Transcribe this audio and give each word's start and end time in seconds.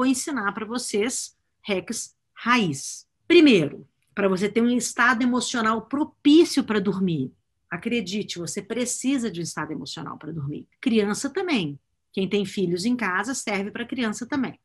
vou 0.00 0.06
ensinar 0.06 0.50
para 0.52 0.64
vocês 0.64 1.36
hacks 1.62 2.16
raiz. 2.32 3.06
Primeiro, 3.28 3.86
para 4.14 4.28
você 4.28 4.48
ter 4.48 4.62
um 4.62 4.70
estado 4.70 5.22
emocional 5.22 5.82
propício 5.82 6.64
para 6.64 6.80
dormir. 6.80 7.30
Acredite, 7.68 8.38
você 8.38 8.62
precisa 8.62 9.30
de 9.30 9.40
um 9.40 9.42
estado 9.42 9.72
emocional 9.72 10.16
para 10.16 10.32
dormir. 10.32 10.66
Criança 10.80 11.28
também. 11.28 11.78
Quem 12.14 12.26
tem 12.26 12.46
filhos 12.46 12.86
em 12.86 12.96
casa 12.96 13.34
serve 13.34 13.70
para 13.70 13.84
criança 13.84 14.26
também. 14.26 14.58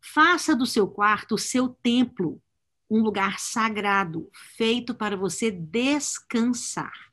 Faça 0.00 0.56
do 0.56 0.64
seu 0.64 0.88
quarto 0.88 1.34
o 1.34 1.38
seu 1.38 1.68
templo, 1.68 2.42
um 2.90 3.02
lugar 3.02 3.38
sagrado, 3.38 4.30
feito 4.56 4.94
para 4.94 5.18
você 5.18 5.50
descansar. 5.50 7.12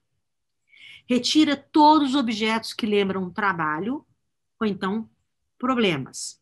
Retira 1.05 1.57
todos 1.57 2.11
os 2.11 2.15
objetos 2.15 2.73
que 2.73 2.85
lembram 2.85 3.29
trabalho 3.29 4.05
ou 4.57 4.65
então 4.65 5.09
problemas. 5.59 6.41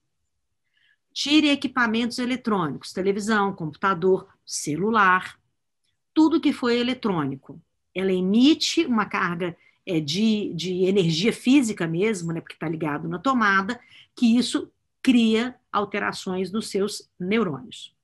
Tire 1.16 1.48
equipamentos 1.48 2.20
eletrônicos, 2.20 2.92
televisão, 2.92 3.56
computador, 3.56 4.28
celular, 4.46 5.40
tudo 6.14 6.42
que 6.42 6.52
foi 6.52 6.78
eletrônico. 6.78 7.58
Ela 7.96 8.12
emite 8.12 8.86
uma 8.86 9.06
carga 9.06 9.56
é, 9.86 10.02
de, 10.02 10.54
de 10.54 10.84
energia 10.84 11.32
física 11.32 11.88
mesmo, 11.88 12.34
né, 12.34 12.42
porque 12.42 12.56
está 12.56 12.68
ligado 12.68 13.08
na 13.08 13.18
tomada, 13.18 13.80
que 14.14 14.38
isso 14.38 14.70
cria 15.02 15.56
alterações 15.72 16.52
nos 16.52 16.68
seus 16.68 17.10
neurônios. 17.18 17.96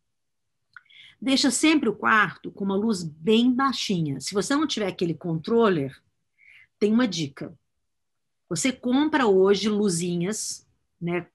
Deixa 1.21 1.51
sempre 1.51 1.89
o 1.89 1.93
quarto 1.93 2.49
com 2.49 2.63
uma 2.63 2.77
luz 2.77 3.03
bem 3.03 3.53
baixinha. 3.53 4.21
Se 4.21 4.33
você 4.33 4.55
não 4.55 4.65
tiver 4.65 4.87
aquele 4.87 5.13
controller, 5.13 6.01
tem 6.79 6.93
uma 6.93 7.09
dica. 7.09 7.53
Você 8.47 8.71
compra 8.71 9.27
hoje 9.27 9.67
luzinhas, 9.67 10.65
né, 10.99 11.27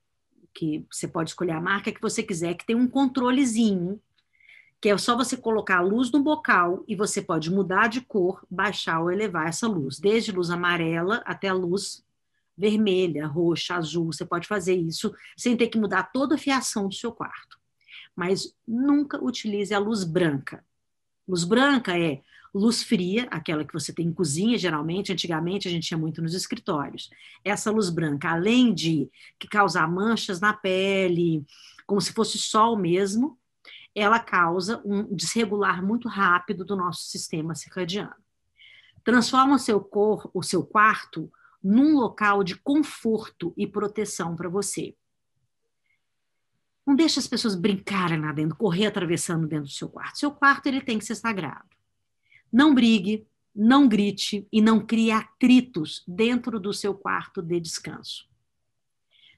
que 0.57 0.87
você 0.91 1.07
pode 1.07 1.31
escolher 1.31 1.53
a 1.53 1.61
marca 1.61 1.93
que 1.93 2.01
você 2.01 2.23
quiser, 2.23 2.55
que 2.55 2.65
tem 2.65 2.75
um 2.75 2.89
controlezinho, 2.89 4.01
que 4.81 4.89
é 4.89 4.97
só 4.97 5.15
você 5.15 5.37
colocar 5.37 5.79
a 5.79 5.83
luz 5.83 6.11
no 6.11 6.23
bocal 6.23 6.83
e 6.89 6.97
você 6.97 7.21
pode 7.21 7.51
mudar 7.51 7.89
de 7.89 8.01
cor, 8.01 8.43
baixar 8.51 9.01
ou 9.01 9.13
elevar 9.13 9.49
essa 9.49 9.69
luz, 9.69 9.99
desde 9.99 10.33
luz 10.33 10.49
amarela 10.51 11.23
até 11.27 11.53
luz 11.53 12.03
vermelha, 12.57 13.27
roxa, 13.27 13.75
azul. 13.75 14.07
Você 14.07 14.25
pode 14.25 14.49
fazer 14.49 14.75
isso 14.75 15.15
sem 15.37 15.55
ter 15.57 15.67
que 15.67 15.79
mudar 15.79 16.05
toda 16.05 16.37
a 16.37 16.39
fiação 16.39 16.89
do 16.89 16.95
seu 16.95 17.13
quarto. 17.13 17.59
Mas 18.15 18.55
nunca 18.67 19.23
utilize 19.23 19.75
a 19.75 19.79
luz 19.79 20.05
branca. 20.05 20.65
Luz 21.27 21.45
branca 21.45 21.99
é 21.99 22.23
luz 22.55 22.83
fria, 22.83 23.27
aquela 23.31 23.65
que 23.65 23.73
você 23.73 23.93
tem 23.93 24.07
em 24.07 24.13
cozinha, 24.13 24.57
geralmente, 24.57 25.13
antigamente 25.13 25.69
a 25.69 25.71
gente 25.71 25.89
tinha 25.89 25.99
muito 25.99 26.23
nos 26.23 26.35
escritórios. 26.35 27.11
Essa 27.45 27.71
luz 27.71 27.91
branca, 27.91 28.31
além 28.31 28.73
de 28.73 29.11
que 29.39 29.47
causar 29.47 29.87
manchas 29.89 30.41
na 30.41 30.53
pele, 30.53 31.45
como 31.87 32.01
se 32.01 32.13
fosse 32.13 32.39
sol 32.39 32.77
mesmo, 32.77 33.39
ela 33.95 34.19
causa 34.19 34.81
um 34.85 35.15
desregular 35.15 35.85
muito 35.85 36.09
rápido 36.09 36.65
do 36.65 36.77
nosso 36.77 37.07
sistema 37.07 37.55
circadiano. 37.55 38.15
Transforma 39.05 39.57
o 39.57 39.59
seu 39.59 39.81
cor, 39.81 40.31
o 40.35 40.43
seu 40.43 40.65
quarto 40.65 41.31
num 41.63 41.95
local 41.95 42.45
de 42.45 42.57
conforto 42.57 43.53
e 43.57 43.67
proteção 43.67 44.37
para 44.37 44.49
você. 44.49 44.95
Não 46.87 46.95
deixe 46.95 47.19
as 47.19 47.27
pessoas 47.27 47.57
brincarem 47.57 48.21
lá 48.21 48.33
dentro, 48.33 48.57
correr 48.57 48.87
atravessando 48.87 49.47
dentro 49.47 49.67
do 49.67 49.73
seu 49.73 49.89
quarto. 49.89 50.19
Seu 50.19 50.31
quarto 50.31 50.67
ele 50.67 50.81
tem 50.81 50.99
que 50.99 51.05
ser 51.05 51.17
sagrado. 51.17 51.69
Não 52.53 52.75
brigue, 52.75 53.27
não 53.55 53.89
grite 53.89 54.47
e 54.53 54.61
não 54.61 54.79
crie 54.79 55.11
atritos 55.11 56.05
dentro 56.07 56.61
do 56.61 56.73
seu 56.73 56.95
quarto 56.95 57.43
de 57.43 57.59
descanso. 57.59 58.29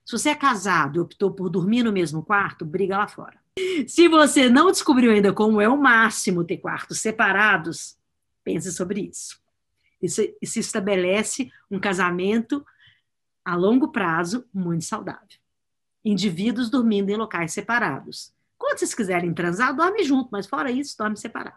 Se 0.04 0.12
você 0.12 0.30
é 0.30 0.34
casado 0.34 0.96
e 0.96 1.00
optou 1.00 1.30
por 1.30 1.48
dormir 1.48 1.82
no 1.82 1.92
mesmo 1.92 2.22
quarto, 2.22 2.64
briga 2.64 2.98
lá 2.98 3.08
fora. 3.08 3.38
Se 3.86 4.08
você 4.08 4.48
não 4.48 4.70
descobriu 4.70 5.10
ainda 5.10 5.32
como 5.32 5.60
é 5.60 5.68
o 5.68 5.76
máximo 5.76 6.44
ter 6.44 6.58
quartos 6.58 7.00
separados, 7.00 7.96
pense 8.44 8.72
sobre 8.72 9.02
isso. 9.02 9.40
Isso, 10.02 10.22
isso 10.40 10.58
estabelece 10.58 11.50
um 11.70 11.78
casamento 11.78 12.64
a 13.44 13.56
longo 13.56 13.88
prazo 13.88 14.46
muito 14.52 14.84
saudável. 14.84 15.38
Indivíduos 16.04 16.70
dormindo 16.70 17.10
em 17.10 17.16
locais 17.16 17.52
separados. 17.52 18.32
Quando 18.56 18.78
vocês 18.78 18.94
quiserem 18.94 19.32
transar, 19.32 19.74
dorme 19.74 20.02
junto, 20.02 20.28
mas 20.30 20.46
fora 20.46 20.70
isso, 20.70 20.96
dorme 20.96 21.16
separado. 21.16 21.56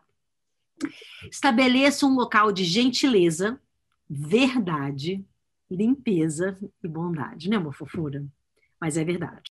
Estabeleça 1.29 2.05
um 2.05 2.15
local 2.15 2.51
de 2.51 2.63
gentileza, 2.63 3.59
verdade, 4.09 5.23
limpeza 5.69 6.57
e 6.83 6.87
bondade. 6.87 7.49
Não 7.49 7.57
é 7.57 7.59
uma 7.59 7.73
fofura? 7.73 8.25
Mas 8.79 8.97
é 8.97 9.03
verdade. 9.03 9.49